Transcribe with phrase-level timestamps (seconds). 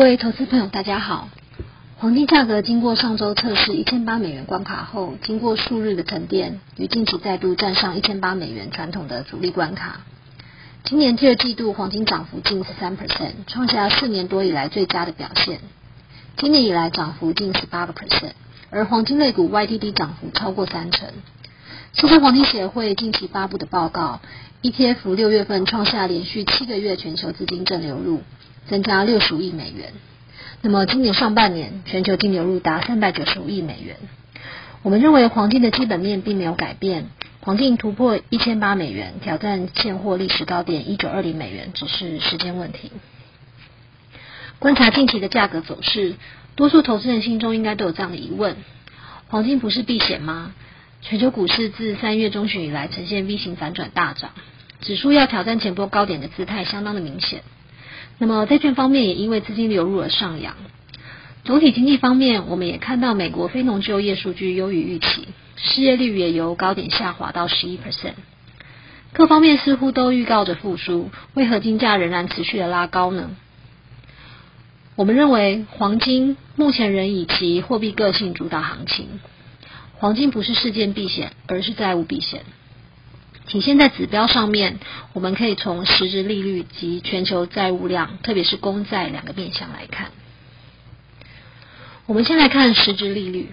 [0.00, 1.28] 各位投资朋友，大家好。
[1.98, 10.00] 黄金价格经过上周测试一千八美元关卡后，经过数日的沉淀，于近期再度站上一千八美元传统的阻力关卡。
[10.84, 15.60] 今年第二季度黄金涨幅近十三 percent，创下四年多以来最佳的表现。
[16.38, 18.32] 今年以来涨幅近十八个 percent，
[18.70, 21.10] 而黄金类股 YTD 涨幅超过三成。
[21.92, 24.20] 世界黄金协会近期发布的报告
[24.62, 28.22] ，ETF 六月份创下连续七个月全球资金正流入，
[28.70, 29.92] 增加六十五亿美元。
[30.62, 33.96] 那么今年上半年全球净流入达三百九十五亿美元。
[34.82, 37.08] 我们认为黄金的基本面并没有改变，
[37.40, 42.92] 黄金突破一千八美元，挑战现货历史高点一九二零美元，只是时间问题。
[44.60, 46.14] 观察近期的价格走势，
[46.54, 48.56] 多数投资人心中应该都有这样的疑问：
[49.28, 50.52] 黄金不是避险吗？
[51.02, 54.30] 全球股市自三月中旬以来呈现 V 型反转大涨，
[54.80, 57.42] 指数要挑战前波高点的姿态相当的明显。
[58.20, 60.54] 那么债券方面也因为资金流入而上扬。
[61.42, 68.12] 总体经济方面，我们也看到美国非农就业数据优于预期，失业率也由高点下滑到十一 percent。
[69.14, 73.30] 各方面似乎都预告着复苏，为何金价仍然持续的拉高呢？
[74.96, 79.08] 我们认为黄金目前仍以其货币个性主导行情。
[79.94, 82.42] 黄金不是事件避险，而是债务避险。
[83.50, 84.78] 体现在指标上面，
[85.12, 90.12] 我们可以从实质利率及全球债务量，特别是公债两个面向来看。
[92.06, 93.50] 我们先来看实质利率，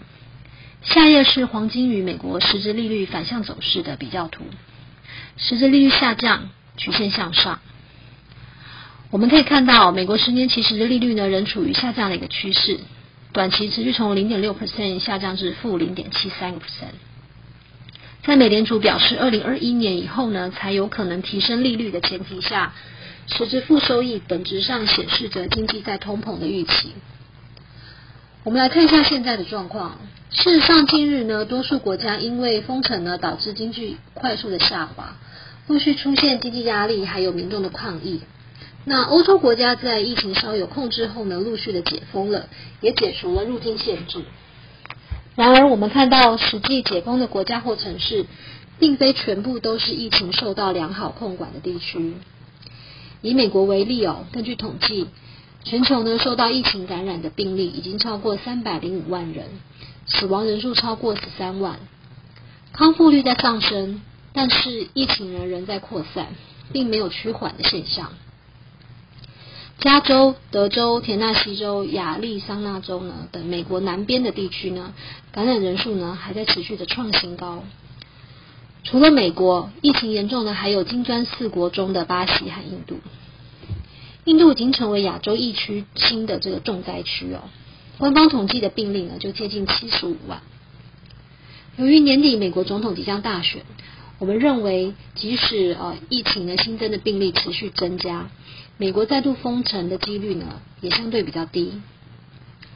[0.84, 4.46] 下页是黄金与美国实质利率反向走势的比较图。
[5.36, 7.60] 实质利率下降，曲线向上。
[9.10, 12.80] 我们可以看到，美国十年期实质利率呢，仍处于下降的一个趋势。
[13.34, 16.94] 短期持续从零点六 percent 下降至负零点七三个 percent，
[18.28, 22.74] 在美联储表示二零二一年以后呢，才有可能提升利率的前提下，
[23.26, 26.94] 实质负收益本质上显示着经济在通膨的预期。
[28.44, 29.98] 我们来看一下现在的状况。
[30.30, 35.16] 事实上，近日呢，多数国家因为封城呢，导致经济快速的下滑，
[35.68, 38.20] 陆续出现经济压力，还有民众的抗议。
[38.84, 42.50] 那欧洲国家在疫情稍有控制后呢，陆续的解封了，
[42.82, 44.20] 也解除了入境限制。
[45.38, 48.26] 然而，我们看到实际解封的国家或城市，
[48.80, 52.16] 并非全部都是疫情受到良好控管的地区。
[53.22, 55.06] 以美国为例哦，根据统计，
[55.64, 59.46] 全球呢受到疫情感染的病例已经超过三百零五万人，
[60.08, 61.78] 死亡人数超过十三万，
[62.74, 64.02] 康复率在上升，
[64.34, 66.30] 但是疫情仍仍在扩散，
[66.74, 68.12] 并没有趋缓的现象。
[69.80, 74.94] 加州、德州、田纳西州、亚利桑那州呢等美国南边的地区呢，
[75.32, 77.64] 感染人数呢还在持续的创新高。
[78.84, 82.98] 除了美国，疫情严重的还有金砖四国中的巴西和印度。
[84.26, 87.42] 印度已经成为亚洲疫区新的这个重灾区哦。
[88.00, 90.42] 官方统计的病例呢就接近七十五万。
[91.78, 93.62] 由于年底美国总统即将大选，
[94.20, 98.30] 我们认为即使呃疫情呢新增的病例持续增加。
[98.80, 101.82] 美国再度封城的几率呢，也相对比较低。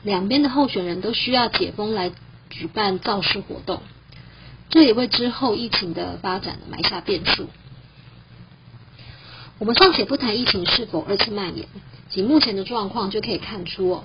[0.03, 2.12] 两边的候选人都需要解封来
[2.50, 3.84] 举办造势活动，
[4.69, 7.47] 这也为之后疫情的发展埋下变数。
[9.59, 11.68] 我们尚且不谈疫情是否二次蔓延，
[12.09, 14.03] 仅目前的状况就可以看出哦，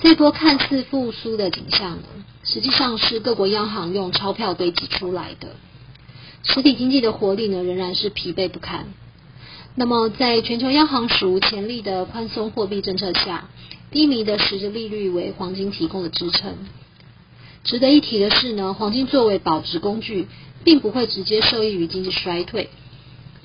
[0.00, 2.08] 这波看似复苏的景象呢，
[2.42, 5.50] 实际上是各国央行用钞票堆积出来的。
[6.44, 8.86] 实体经济的活力呢，仍然是疲惫不堪。
[9.74, 13.48] 那么，在全球央行史无前例的宽松货币政策下，
[13.90, 16.56] 低迷的实质利率为黄金提供了支撑。
[17.64, 20.26] 值得一提的是呢，黄金作为保值工具，
[20.64, 22.68] 并不会直接受益于经济衰退。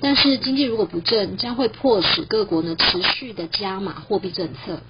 [0.00, 4.80] 但是，经济如果不振，将会迫使各国呢持续的加码货币政策。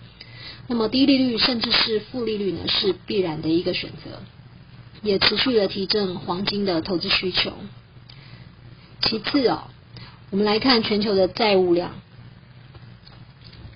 [0.66, 4.22] 那么，低利率甚至是负利率呢，是必然的一个选择，
[5.03, 7.53] 也持续的提振黄金的投资需求。
[9.03, 9.65] 其次哦。
[10.30, 11.92] 我们来看全球的债务量。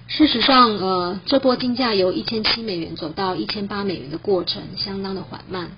[0.08, 5.70] 事实上，呃，这波金价由一千七美元走到一千八美元的过程，相当的缓慢，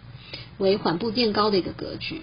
[0.58, 2.22] 为缓步垫高的一个格局。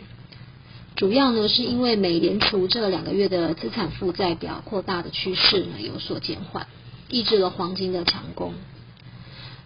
[0.97, 6.67] 主要呢，是因为美联储这两个月的资产负债表扩大的趋势呢有所减缓，
[7.07, 8.53] 抑制了黄金的强攻。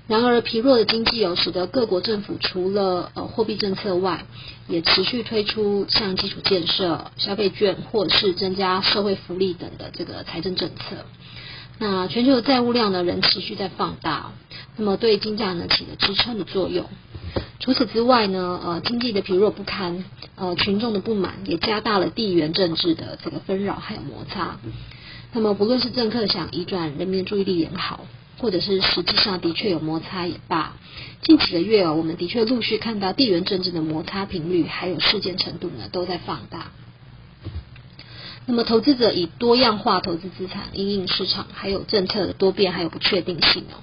[0.08, 4.26] 然而，疲弱的经济有使得各国政府除了呃货币政策外，
[4.68, 11.06] 也持续推出像基础建设、消费券或是增加社会福利等的这个财政政策。
[11.80, 14.32] 那全球的债务量呢，仍持续在放大，
[14.78, 16.86] 那么对金价呢起了支撑的作用。
[17.60, 20.06] 除此之外呢，呃，经济的疲弱不堪，
[20.36, 24.60] 呃，群众的不满也加大了地缘政治的这个纷扰还有摩擦。
[25.34, 28.06] 那么，不论是政客想移转人民的注意力也好。
[28.38, 30.74] 或者是实际上的确有摩擦也罢，
[31.22, 36.72] 近几个月哦，我们的确陆续看到地缘政治的摩擦频率还有事件程度呢都在放大。
[38.46, 43.82] 那么投资者以多样化投资资产因应市场还有政策的多变还有不确定性哦，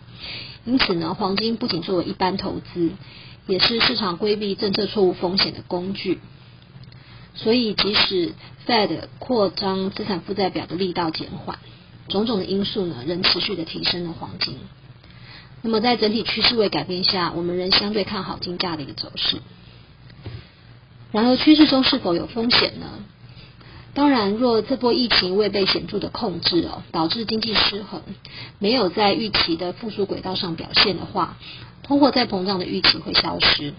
[0.65, 2.91] 因此呢，黄金不仅作为一般投资，
[3.47, 6.21] 也是市场规避政策错误风险的工具。
[7.35, 8.35] 所以，即使
[8.67, 11.59] Fed 扩张资产负债表的力道减缓，
[12.09, 14.59] 种种的因素呢，仍持续的提升了黄金。
[15.63, 19.37] 那么，在整体趋势未改变下，我们仍相对看好金价的一个走势。
[21.13, 22.87] 然而，趋势中是否有风险呢？
[23.95, 28.03] 当然，若这波疫情未被显著的控制哦，导致经济失衡，
[28.59, 31.37] 没有在预期的复苏轨道上表现的话，
[31.83, 33.75] 通货再膨胀的预期会消失。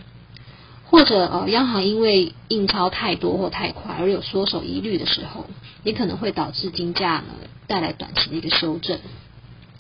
[0.93, 5.47] 或者呃，央行因为印钞太多或太快而有缩手疑虑的时候，
[5.83, 7.33] 也可能会导致金价呢
[7.65, 8.99] 带来短期的一个修正。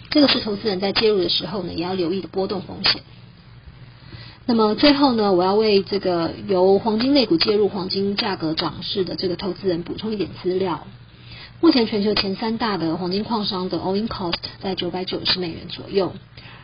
[0.09, 3.03] 这个是投资人在介入的时候呢，也要留意的波动风险。
[4.47, 10.87] 那么最后呢，我要为这个由黄金类股介入黄金价格涨势的这个投资人补充一点资料。
[11.61, 14.33] 目前全球前三大的黄金矿商的 all in cost
[14.63, 16.11] 在九百九十美元左右，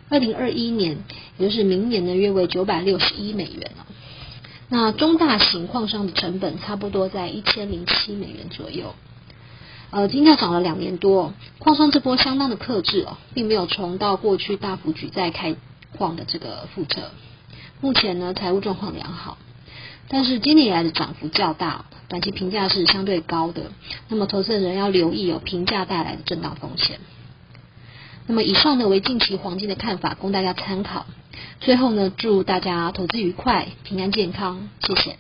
[0.10, 0.98] 二零二一年
[1.38, 3.86] 也就是明年呢，约为九百六十一美元哦。
[4.70, 8.94] 那中大型矿商的成本差不多在一千零七美元左右。
[9.92, 15.56] 呃，金价涨了两年多，矿商这波相当的克制哦，并没有重蹈过去大幅举债开
[15.98, 17.10] 矿的这个覆辙。
[17.82, 19.40] 目前呢，财务状况良好，
[20.08, 23.72] 但是今年以来的涨幅较大，短期评价是相对高的。
[24.10, 27.00] 那么，投资人要留意有评价带来的震荡风险。
[28.30, 31.08] 那么，以上呢为近期黄金的看法，供大家参考。
[31.62, 35.18] 最后呢，祝大家投资愉快、平安健康，谢谢。